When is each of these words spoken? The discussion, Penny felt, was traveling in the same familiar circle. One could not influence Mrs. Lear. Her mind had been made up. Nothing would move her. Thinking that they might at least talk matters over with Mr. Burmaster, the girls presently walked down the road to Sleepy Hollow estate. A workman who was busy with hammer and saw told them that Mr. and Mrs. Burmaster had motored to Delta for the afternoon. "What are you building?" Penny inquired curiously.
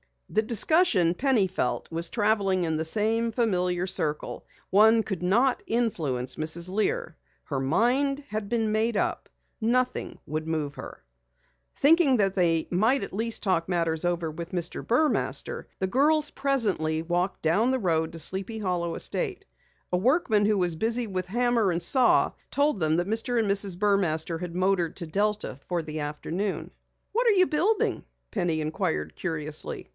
The 0.29 0.41
discussion, 0.41 1.13
Penny 1.13 1.45
felt, 1.45 1.91
was 1.91 2.09
traveling 2.09 2.63
in 2.63 2.77
the 2.77 2.85
same 2.85 3.33
familiar 3.33 3.85
circle. 3.85 4.45
One 4.69 5.03
could 5.03 5.21
not 5.21 5.61
influence 5.67 6.37
Mrs. 6.37 6.71
Lear. 6.71 7.17
Her 7.43 7.59
mind 7.59 8.23
had 8.29 8.47
been 8.47 8.71
made 8.71 8.95
up. 8.95 9.27
Nothing 9.59 10.19
would 10.25 10.47
move 10.47 10.75
her. 10.75 11.03
Thinking 11.75 12.17
that 12.17 12.33
they 12.33 12.65
might 12.71 13.03
at 13.03 13.13
least 13.13 13.43
talk 13.43 13.67
matters 13.67 14.05
over 14.05 14.31
with 14.31 14.53
Mr. 14.53 14.81
Burmaster, 14.87 15.65
the 15.79 15.85
girls 15.85 16.31
presently 16.31 17.01
walked 17.03 17.41
down 17.41 17.69
the 17.71 17.77
road 17.77 18.13
to 18.13 18.17
Sleepy 18.19 18.57
Hollow 18.57 18.95
estate. 18.95 19.43
A 19.91 19.97
workman 19.97 20.45
who 20.45 20.57
was 20.57 20.75
busy 20.77 21.07
with 21.07 21.25
hammer 21.25 21.71
and 21.71 21.83
saw 21.83 22.31
told 22.49 22.79
them 22.79 22.95
that 22.97 23.07
Mr. 23.07 23.37
and 23.37 23.51
Mrs. 23.51 23.77
Burmaster 23.77 24.39
had 24.39 24.55
motored 24.55 24.95
to 24.95 25.05
Delta 25.05 25.59
for 25.67 25.83
the 25.83 25.99
afternoon. 25.99 26.71
"What 27.11 27.27
are 27.27 27.31
you 27.31 27.47
building?" 27.47 28.05
Penny 28.31 28.61
inquired 28.61 29.15
curiously. 29.17 29.89